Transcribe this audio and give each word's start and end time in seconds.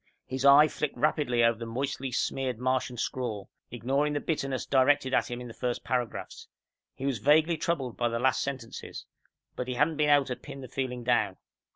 His 0.25 0.45
eye 0.45 0.67
flicked 0.67 0.97
rapidly 0.97 1.43
over 1.43 1.59
the 1.59 1.67
moistly 1.67 2.11
smeared 2.11 2.57
Martian 2.57 2.97
scrawl, 2.97 3.51
ignoring 3.69 4.13
the 4.13 4.19
bitterness 4.19 4.65
directed 4.65 5.13
at 5.13 5.29
him 5.29 5.39
in 5.39 5.47
the 5.47 5.53
first 5.53 5.83
paragraphs. 5.83 6.47
He 6.95 7.05
was 7.05 7.19
vaguely 7.19 7.55
troubled 7.57 7.97
by 7.97 8.09
the 8.09 8.17
last 8.17 8.41
sentences. 8.41 9.05
But 9.55 9.67
he 9.67 9.75
hadn't 9.75 9.97
been 9.97 10.09
able 10.09 10.25
to 10.25 10.35
pin 10.35 10.61
the 10.61 10.67
feeling 10.67 11.03
down. 11.03 11.37